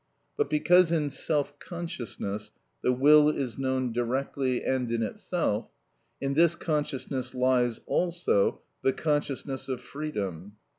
But 0.35 0.49
because 0.49 0.91
in 0.91 1.11
self 1.11 1.59
consciousness 1.59 2.51
the 2.81 2.91
will 2.91 3.29
is 3.29 3.59
known 3.59 3.91
directly 3.93 4.63
and 4.63 4.91
in 4.91 5.03
itself, 5.03 5.69
in 6.19 6.33
this 6.33 6.55
consciousness 6.55 7.35
lies 7.35 7.81
also 7.85 8.61
the 8.81 8.93
consciousness 8.93 9.69
of 9.69 9.79
freedom. 9.79 10.53